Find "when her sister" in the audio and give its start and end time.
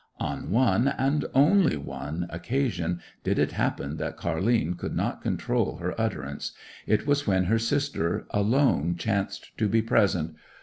7.27-8.25